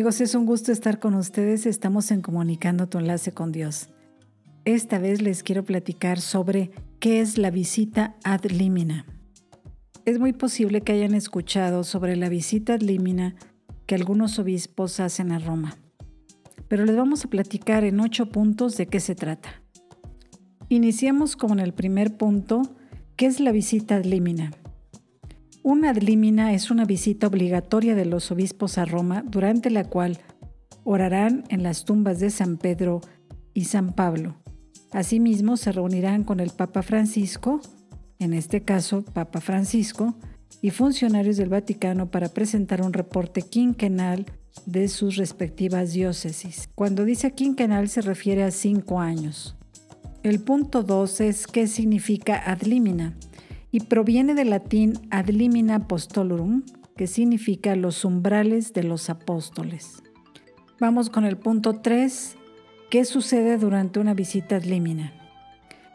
[0.00, 1.66] Amigos, es un gusto estar con ustedes.
[1.66, 3.90] Estamos en Comunicando tu enlace con Dios.
[4.64, 6.70] Esta vez les quiero platicar sobre
[7.00, 9.04] qué es la visita ad limina.
[10.06, 13.34] Es muy posible que hayan escuchado sobre la visita ad limina
[13.84, 15.76] que algunos obispos hacen a Roma,
[16.66, 19.62] pero les vamos a platicar en ocho puntos de qué se trata.
[20.70, 22.62] Iniciamos con el primer punto,
[23.16, 24.50] ¿qué es la visita ad limina?
[25.62, 30.18] Una ad limina es una visita obligatoria de los obispos a Roma durante la cual
[30.84, 33.02] orarán en las tumbas de San Pedro
[33.52, 34.36] y San Pablo.
[34.90, 37.60] Asimismo, se reunirán con el Papa Francisco,
[38.18, 40.14] en este caso Papa Francisco,
[40.62, 44.24] y funcionarios del Vaticano para presentar un reporte quinquenal
[44.64, 46.70] de sus respectivas diócesis.
[46.74, 49.56] Cuando dice quinquenal se refiere a cinco años.
[50.22, 53.14] El punto 2 es qué significa ad limina
[53.72, 56.62] y proviene del latín ad limina apostolorum,
[56.96, 60.02] que significa los umbrales de los apóstoles.
[60.80, 62.36] Vamos con el punto 3.
[62.90, 65.12] ¿Qué sucede durante una visita ad limina?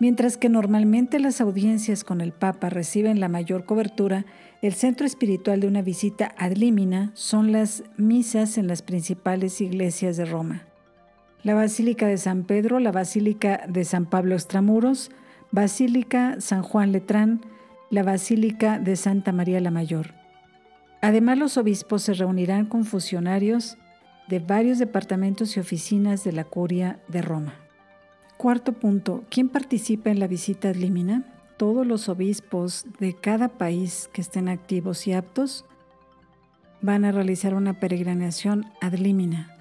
[0.00, 4.24] Mientras que normalmente las audiencias con el Papa reciben la mayor cobertura,
[4.62, 10.16] el centro espiritual de una visita ad limina son las misas en las principales iglesias
[10.16, 10.62] de Roma.
[11.42, 15.10] La Basílica de San Pedro, la Basílica de San Pablo Extramuros,
[15.50, 17.40] Basílica San Juan Letrán,
[17.90, 20.14] la Basílica de Santa María la Mayor.
[21.00, 23.78] Además, los obispos se reunirán con funcionarios
[24.28, 27.54] de varios departamentos y oficinas de la Curia de Roma.
[28.36, 31.24] Cuarto punto, ¿quién participa en la visita ad limina?
[31.56, 35.64] Todos los obispos de cada país que estén activos y aptos
[36.80, 39.56] van a realizar una peregrinación ad limina.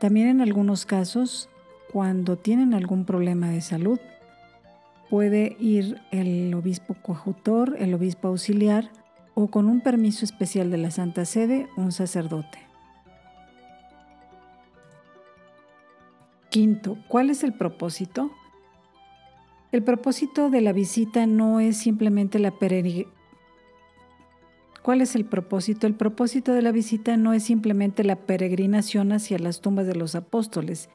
[0.00, 1.48] También en algunos casos,
[1.90, 3.98] cuando tienen algún problema de salud,
[5.10, 8.90] puede ir el obispo coadjutor, el obispo auxiliar
[9.34, 12.58] o con un permiso especial de la Santa Sede, un sacerdote.
[16.50, 18.30] Quinto, ¿cuál es el propósito?
[19.72, 23.14] El propósito de la visita no es simplemente la peregrinación.
[24.86, 25.88] ¿Cuál es el propósito?
[25.88, 30.14] El propósito de la visita no es simplemente la peregrinación hacia las tumbas de los
[30.14, 30.88] apóstoles,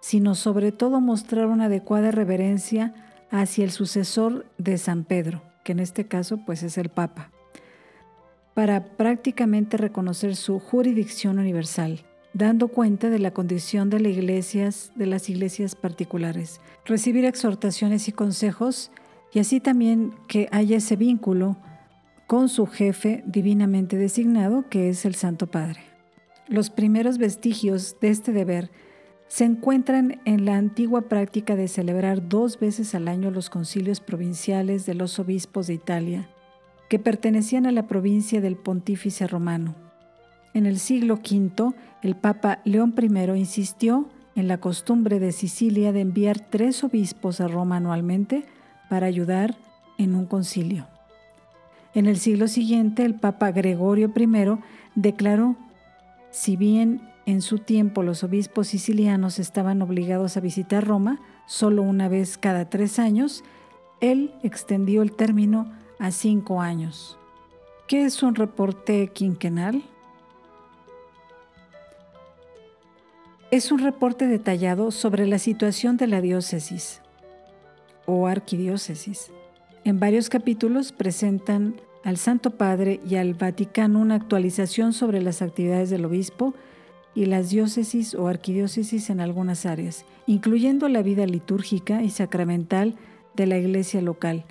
[0.00, 2.94] sino sobre todo mostrar una adecuada reverencia
[3.30, 7.30] hacia el sucesor de San Pedro, que en este caso pues es el Papa,
[8.54, 15.06] para prácticamente reconocer su jurisdicción universal, dando cuenta de la condición de, las iglesias, de
[15.06, 18.90] las iglesias particulares, recibir exhortaciones y consejos
[19.32, 21.56] y así también que haya ese vínculo
[22.26, 25.80] con su jefe divinamente designado, que es el Santo Padre.
[26.46, 28.70] Los primeros vestigios de este deber
[29.28, 34.86] se encuentran en la antigua práctica de celebrar dos veces al año los concilios provinciales
[34.86, 36.28] de los obispos de Italia,
[36.88, 39.74] que pertenecían a la provincia del Pontífice romano.
[40.54, 46.00] En el siglo V, el Papa León I insistió en la costumbre de Sicilia de
[46.00, 48.44] enviar tres obispos a Roma anualmente
[48.88, 49.56] para ayudar
[49.98, 50.86] en un concilio.
[51.92, 54.28] En el siglo siguiente, el Papa Gregorio I
[54.94, 55.56] declaró,
[56.30, 62.08] si bien en su tiempo los obispos sicilianos estaban obligados a visitar Roma solo una
[62.08, 63.44] vez cada tres años,
[64.00, 67.18] él extendió el término a cinco años.
[67.86, 69.82] ¿Qué es un reporte quinquenal?
[73.50, 77.02] Es un reporte detallado sobre la situación de la diócesis
[78.06, 79.32] o arquidiócesis.
[79.84, 85.90] En varios capítulos presentan al Santo Padre y al Vaticano una actualización sobre las actividades
[85.90, 86.54] del obispo
[87.14, 92.96] y las diócesis o arquidiócesis en algunas áreas, incluyendo la vida litúrgica y sacramental
[93.34, 94.44] de la iglesia local,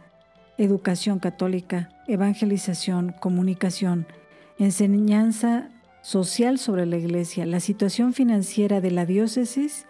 [0.58, 4.08] educación católica, evangelización, comunicación,
[4.60, 5.70] enseñanza
[6.02, 9.86] social sobre la Iglesia, la situación financiera de la diócesis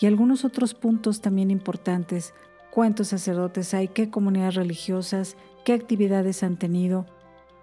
[0.00, 2.32] y algunos otros puntos también importantes.
[2.70, 3.88] ¿Cuántos sacerdotes hay?
[3.88, 5.36] ¿Qué comunidades religiosas?
[5.64, 7.06] ¿Qué actividades han tenido?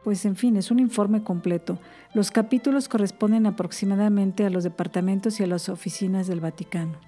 [0.06, 1.80] Pues en fin, es un informe completo.
[2.14, 7.00] Los capítulos corresponden aproximadamente a los departamentos y a las oficinas del Vaticano.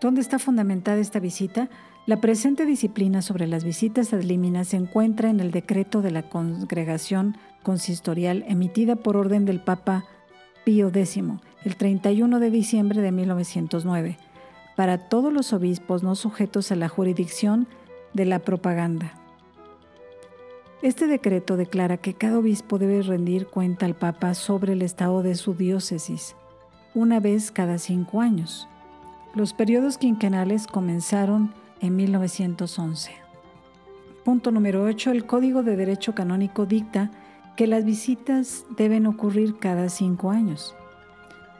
[0.00, 1.68] ¿Dónde está fundamentada esta visita?
[2.06, 6.30] La presente disciplina sobre las visitas ad limina se encuentra en el decreto de la
[6.30, 10.06] Congregación Consistorial emitida por orden del Papa
[10.64, 11.22] Pío X
[11.64, 14.16] el 31 de diciembre de 1909
[14.76, 17.66] para todos los obispos no sujetos a la jurisdicción
[18.14, 19.25] de la propaganda.
[20.82, 25.34] Este decreto declara que cada obispo debe rendir cuenta al Papa sobre el estado de
[25.34, 26.36] su diócesis,
[26.94, 28.68] una vez cada cinco años.
[29.34, 33.12] Los periodos quinquenales comenzaron en 1911.
[34.22, 35.12] Punto número 8.
[35.12, 37.10] El Código de Derecho Canónico dicta
[37.56, 40.74] que las visitas deben ocurrir cada cinco años.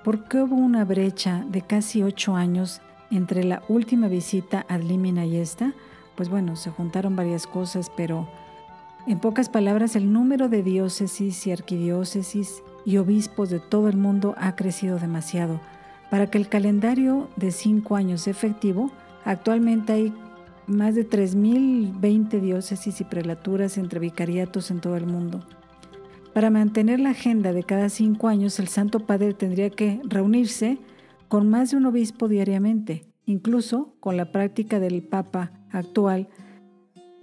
[0.05, 5.25] ¿Por qué hubo una brecha de casi ocho años entre la última visita ad limina
[5.25, 5.73] y esta?
[6.17, 8.29] Pues bueno, se juntaron varias cosas, pero
[9.07, 14.35] en pocas palabras, el número de diócesis y arquidiócesis y obispos de todo el mundo
[14.37, 15.61] ha crecido demasiado.
[16.11, 18.91] Para que el calendario de cinco años efectivo,
[19.25, 20.15] actualmente hay
[20.67, 25.47] más de 3.020 diócesis y prelaturas entre vicariatos en todo el mundo.
[26.35, 30.79] Para mantener la agenda de cada cinco años, el Santo Padre tendría que reunirse
[31.29, 36.29] con más de un obispo diariamente, incluso con la práctica del Papa actual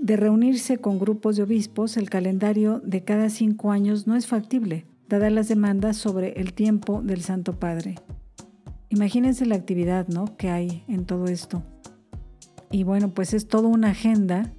[0.04, 4.86] de reunirse con grupos de obispos, el calendario de cada cinco años no es factible,
[5.08, 7.96] dadas las demandas sobre el tiempo del Santo Padre.
[8.90, 10.36] Imagínense la actividad ¿no?
[10.36, 11.64] que hay en todo esto.
[12.70, 14.54] Y bueno, pues es toda una agenda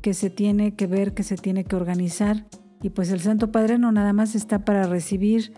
[0.00, 2.46] que se tiene que ver, que se tiene que organizar.
[2.80, 5.54] Y pues el Santo Padre no nada más está para recibir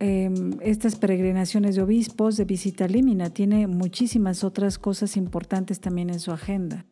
[0.00, 6.18] em, estas peregrinaciones de obispos, de visita límina, tiene muchísimas otras cosas importantes también en
[6.18, 6.86] su agenda.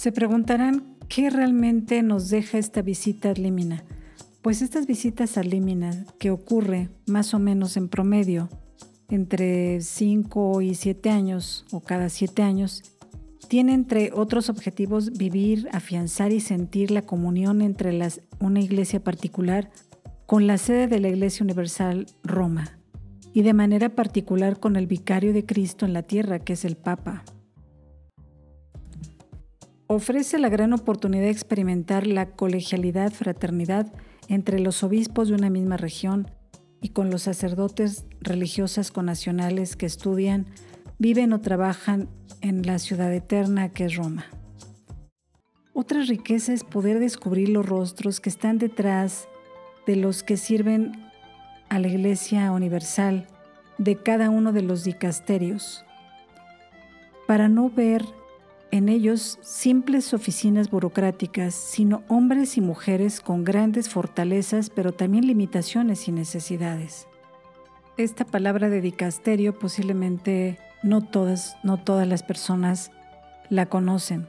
[0.00, 3.84] Se preguntarán qué realmente nos deja esta visita a Límina.
[4.40, 8.48] Pues estas visitas a Límina, que ocurre más o menos en promedio
[9.10, 12.82] entre 5 y 7 años o cada 7 años,
[13.48, 19.70] tiene entre otros objetivos vivir, afianzar y sentir la comunión entre las, una iglesia particular
[20.24, 22.78] con la sede de la Iglesia Universal Roma
[23.34, 26.78] y de manera particular con el vicario de Cristo en la tierra, que es el
[26.78, 27.22] Papa
[29.92, 33.92] ofrece la gran oportunidad de experimentar la colegialidad, fraternidad
[34.28, 36.30] entre los obispos de una misma región
[36.80, 40.46] y con los sacerdotes religiosas connacionales que estudian,
[41.00, 42.08] viven o trabajan
[42.40, 44.26] en la ciudad eterna que es Roma.
[45.72, 49.26] Otra riqueza es poder descubrir los rostros que están detrás
[49.88, 50.92] de los que sirven
[51.68, 53.26] a la Iglesia Universal
[53.78, 55.84] de cada uno de los dicasterios,
[57.26, 58.04] para no ver
[58.70, 66.06] en ellos simples oficinas burocráticas, sino hombres y mujeres con grandes fortalezas, pero también limitaciones
[66.08, 67.08] y necesidades.
[67.96, 72.92] Esta palabra de dicasterio posiblemente no todas, no todas las personas
[73.48, 74.26] la conocen.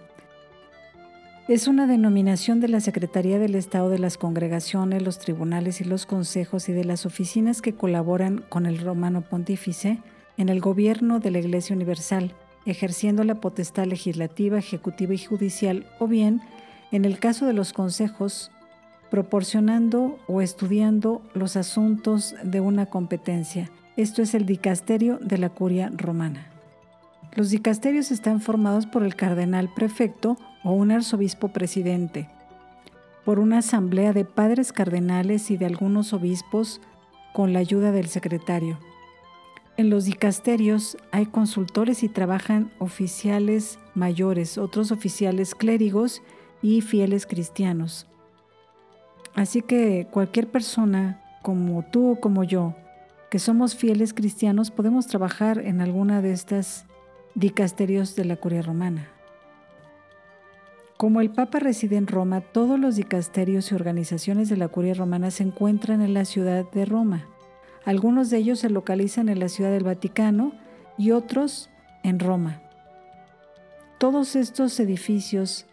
[1.47, 6.05] Es una denominación de la Secretaría del Estado de las congregaciones, los tribunales y los
[6.05, 9.99] consejos y de las oficinas que colaboran con el romano pontífice
[10.37, 12.33] en el gobierno de la Iglesia Universal
[12.65, 16.41] ejerciendo la potestad legislativa, ejecutiva y judicial, o bien,
[16.91, 18.51] en el caso de los consejos,
[19.09, 23.69] proporcionando o estudiando los asuntos de una competencia.
[23.97, 26.47] Esto es el dicasterio de la curia romana.
[27.33, 32.29] Los dicasterios están formados por el cardenal prefecto o un arzobispo presidente,
[33.25, 36.81] por una asamblea de padres cardenales y de algunos obispos
[37.33, 38.79] con la ayuda del secretario.
[39.81, 46.21] En los dicasterios hay consultores y trabajan oficiales mayores, otros oficiales clérigos
[46.61, 48.05] y fieles cristianos.
[49.33, 52.75] Así que cualquier persona, como tú o como yo,
[53.31, 56.85] que somos fieles cristianos, podemos trabajar en alguna de estas
[57.33, 59.09] dicasterios de la curia romana.
[60.95, 65.31] Como el Papa reside en Roma, todos los dicasterios y organizaciones de la curia romana
[65.31, 67.30] se encuentran en la ciudad de Roma.
[67.85, 70.53] Algunos de ellos se localizan en la Ciudad del Vaticano
[70.97, 71.69] y otros
[72.03, 72.61] en Roma.
[73.97, 75.65] Todos estos edificios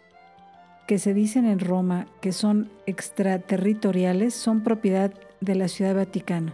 [0.87, 6.53] que se dicen en Roma que son extraterritoriales son propiedad de la Ciudad Vaticano,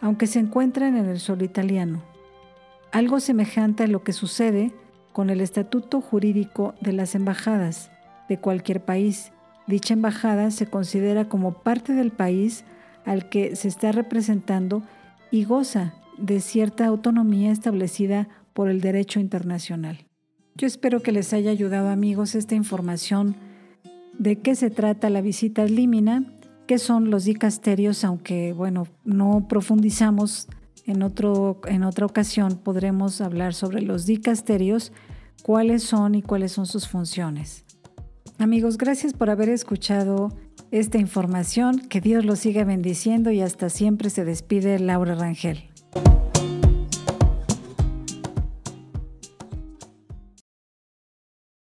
[0.00, 2.02] aunque se encuentran en el suelo italiano.
[2.92, 4.72] Algo semejante a lo que sucede
[5.12, 7.90] con el estatuto jurídico de las embajadas
[8.28, 9.32] de cualquier país
[9.66, 12.64] Dicha embajada se considera como parte del país
[13.04, 14.82] al que se está representando
[15.30, 20.06] y goza de cierta autonomía establecida por el derecho internacional.
[20.56, 23.34] Yo espero que les haya ayudado amigos esta información
[24.18, 26.24] de qué se trata la visita Límina,
[26.66, 30.48] qué son los dicasterios, aunque bueno, no profundizamos
[30.86, 34.92] en, otro, en otra ocasión, podremos hablar sobre los dicasterios,
[35.42, 37.64] cuáles son y cuáles son sus funciones.
[38.38, 40.30] Amigos, gracias por haber escuchado
[40.78, 45.70] esta información, que Dios los siga bendiciendo y hasta siempre se despide Laura Rangel.